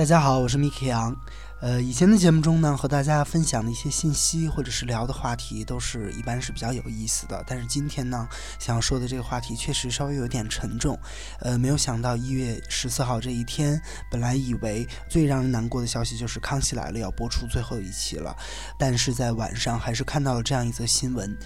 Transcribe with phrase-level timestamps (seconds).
[0.00, 1.14] 大家好，我是 Miki 杨。
[1.60, 7.44] 呃，以前的节目中呢，和大家分享的一些信息或者是聊的话题，都是一般是比较有意思的。
[7.46, 8.26] 但是今天呢，
[8.58, 10.98] 想要说的这个话题确实稍微有点沉重。
[11.40, 13.78] 呃，没有想到一月十四号这一天，
[14.10, 18.34] 本来以为最让人难过的消息就是《康熙来了》要播出最后一期了，
[18.78, 21.36] 但是在晚上还是看到了这样一则新闻：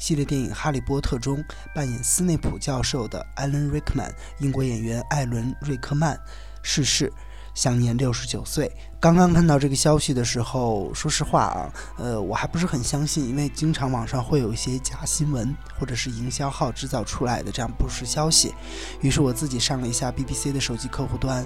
[0.00, 6.18] 系列电影《哈利波特》中扮演斯内普教授的艾伦·瑞克曼，英国演员艾伦·瑞克曼
[6.60, 7.12] 逝世，
[7.54, 8.70] 享年六十九岁。
[9.04, 18.54] 刚刚看到这个消息的时候，说实话啊，呃，我还不是很相信，因为经常网上会有一些假新闻或者是营销号制造出来的这样不实消息。
[19.02, 21.44] 于是我自己上了一下 BBC 的手机客户端，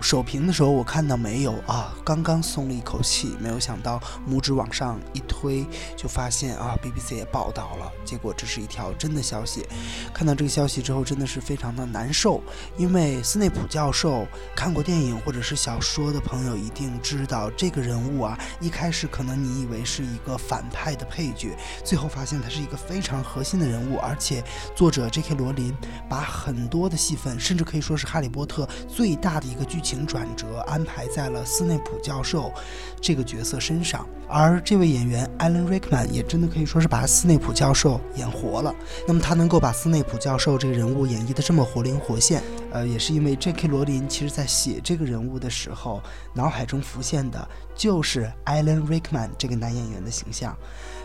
[0.00, 4.00] 首屏的时候我看到没有啊，刚刚松了一口气，没有想到
[4.30, 5.66] 拇指往上一推，
[5.96, 9.66] 就发现啊，BBC 也报道了，结果这是一条真的消息。
[10.14, 12.40] 看到这个消息之后，真的是非常的难受，
[12.76, 14.24] 因为斯内普教授
[14.54, 16.99] 看过电影或者是小说的朋友一定。
[17.00, 24.42] 知道这个人物啊，一开始可能你以为是一个反派的配角，最后发现他是一个非常核心的人物，而且
[24.76, 25.34] 作者 J.K.
[25.34, 25.74] 罗琳
[26.08, 32.52] 把很多的戏份，甚至可以说是哈利波特最大的一个剧情转折，安排在了斯内普教授
[33.00, 34.06] 这个角色身上。
[34.32, 38.72] 而这位演员 Alan Rickman 也真的可以说是把斯内普教授演活了。
[39.08, 43.66] 那么他能够把斯内普教授这个人物演绎的这么活灵活现，呃，也是因为 J.K.
[43.66, 46.00] 罗琳其实在写这个人物的时候，
[46.32, 50.56] 脑海中浮现的就是 Alan Rickman 这个男演员的形象，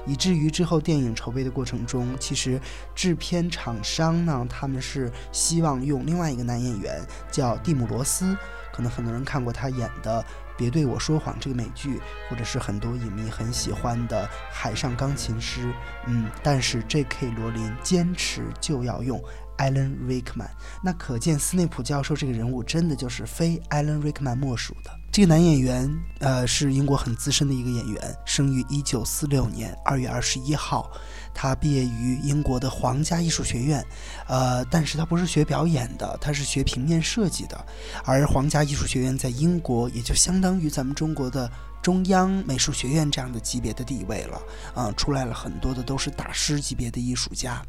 [0.07, 2.59] 以至于之后电影筹备的过程中，其实
[2.95, 6.99] 制片厂商呢，他们是希望用另外一个男演员
[7.31, 8.35] 叫蒂姆·罗斯，
[8.73, 10.25] 可能很多人看过他演的。
[10.57, 15.67] 别对我说谎这个美剧，或者是很多影迷很喜欢的《海上钢琴师》，
[16.07, 17.29] 嗯，但是 J.K.
[17.31, 19.21] 罗琳坚持就要用
[19.57, 20.49] Alan Rickman，
[20.83, 24.91] 那可见斯内普教授这个人物真的就是非 Alan Rickman 莫属的。
[25.11, 25.89] 这个男演员，
[26.19, 30.91] 呃，是英国很资深的一个演员，生于一九四六年二月二十一号。
[31.33, 33.85] 他毕业于英国的皇家艺术学院，
[34.27, 37.65] 呃，但是他不是学表演的，他是学平面设计的。
[38.03, 41.49] 而皇家艺术学院在英国也就相当于咱们中国的
[41.81, 44.41] 中央美术学院这样的级别的地位了，
[44.73, 47.61] 啊，出来了很多的都是大师级别的艺术家。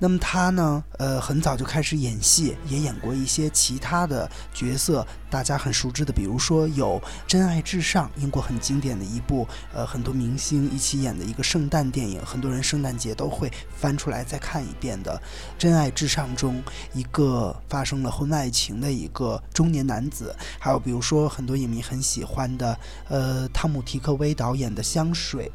[0.00, 0.82] 那么他呢？
[0.98, 15.16] 呃，很早就开始演戏，也演过一些其他的角色，大家很熟知的，比如说有《真爱至上》，英国很经典的一部，呃，很多明星一起演的一个圣诞电影，很多人圣诞节都会翻出来再看一遍的
[15.58, 22.78] 《真爱至上》中一个发生了婚外情的一个中年男子，还有比如说很多影迷很喜欢的，
[23.08, 25.50] 呃，汤姆提克威导演的《香水》。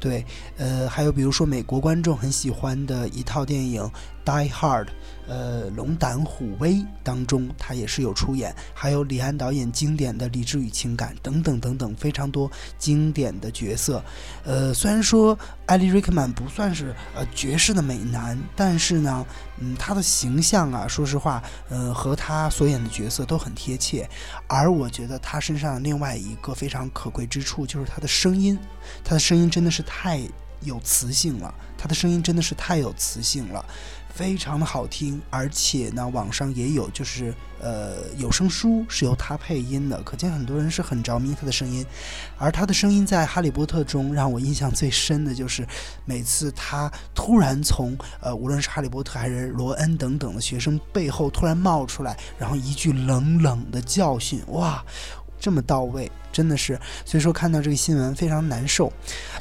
[0.00, 0.24] 对，
[0.56, 3.82] 呃，还有比如说美国观众很喜欢的一套电影
[4.24, 4.84] 《Die Hard》，
[5.26, 14.02] 呃，《龙胆虎威》当中他也是有出演，还有李安导演经典的《理智与情感》等等等等，非常多经典的角色。
[14.44, 19.26] 呃，虽然说艾利·瑞克曼不算是呃绝世的美男，但是呢，
[19.58, 24.08] 嗯，他的形象啊，说实话，呃，和他所演的角色都很贴切。
[24.46, 28.58] 而我觉得他身上另外一个非常可贵之处就是他的声音，
[29.02, 30.20] 他的声音真的是太
[30.60, 33.64] 有磁性了，他的声音真的是太有磁性了。
[34.12, 41.86] 非常的好听，而且呢，网上也有就是呃有声书是由他配音的，可见很多人是很着迷他的声音。
[42.36, 45.64] 而他的声音在《哈利波特》中让我印象最深的就是
[46.04, 54.84] 每次他突然从呃无论是哈利波特还是罗恩等等的学生背后突然冒出来，然后一句冷冷的教训，哇！
[55.38, 58.92] 这么到位，真的是，所以说看到这个新闻非常难受。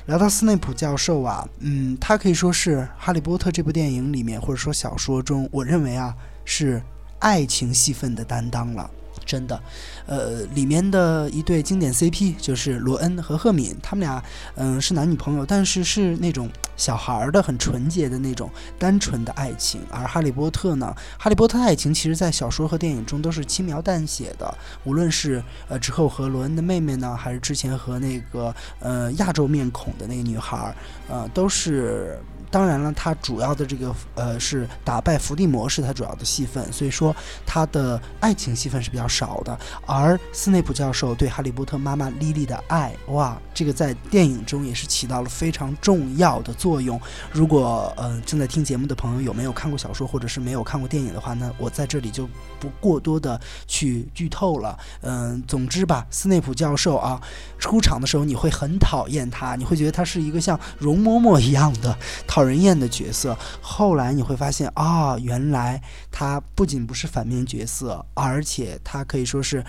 [0.06, 6.16] 聊到斯内普教授啊，嗯，他可以说是《哈利波特》这部电影里面，或者说小说中，我认为啊
[6.46, 6.82] 是
[7.20, 8.90] 爱情戏份的担当了。
[9.28, 9.62] 真的，
[10.06, 14.24] 呃，里面的一对经典 CP 就是罗恩和赫敏，他们俩，
[14.56, 18.50] 嗯，是男女朋友，但是是那种小孩儿的、很纯洁的那种
[18.80, 19.82] 单纯的爱情。
[19.92, 30.76] 而哈利波特呢，哈利波特爱情其实在小说和电影中都是轻描淡写的，无论是呃之后和罗恩的妹妹呢，还是之前和那个呃亚洲面孔的那个女孩儿，
[31.10, 32.18] 呃，都是。
[32.50, 37.16] 当然了，他主要的这个呃是打败伏地魔是他主要的戏份，所以说
[37.46, 39.58] 他的爱情戏份是比较少的。
[39.86, 47.00] 而斯内普教授对哈利波特妈妈莉莉的爱，哇，这个在电影中也是起到了非常重要的作用。
[47.32, 52.28] 如果呃正在听节目的朋友有没有看过小说或者是没有看过电影的话那，我在这里就
[52.60, 54.78] 不过多的去剧透了。
[55.02, 57.22] 嗯，总之吧，斯内普教授啊，
[57.60, 61.98] 出场的时候你会很讨厌他，你会觉得他是一个像容嬷嬷一样的。
[62.38, 65.82] 讨人厌的角色，后来你会发现啊，原来
[66.12, 69.66] 他不仅不是反面角色，而且他可以说是。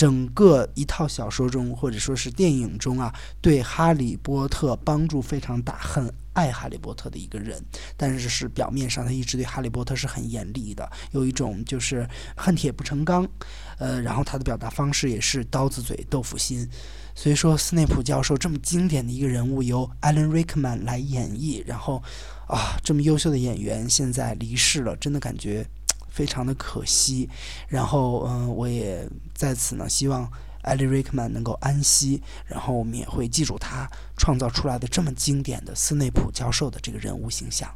[0.00, 7.62] 整个一套小说中或者说是电影中啊，对哈利波特帮助非常大，很爱哈利波特的一个人。
[7.98, 13.28] 但是是表面上他一直对哈利波特是很严厉的，有一种就是恨铁不成钢。
[13.76, 16.66] 呃，然后他的表达方式也是刀子嘴豆腐心。
[17.14, 22.02] 所以说，斯内普教授这么经典的一个人物由 Alan Rickman 来演绎，然后
[22.48, 25.66] 啊，这么优秀的演员现在离世了，真的感觉。
[26.10, 27.28] 非常的可惜，
[27.68, 30.30] 然后嗯，我也在此呢，希望
[30.62, 37.74] 艾利·瑞克曼能够安息，然后我们也会记住他创造出来的这么经典的斯内普教授的这个人物形象。